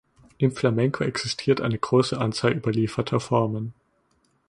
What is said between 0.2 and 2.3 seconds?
Im Flamenco existiert eine große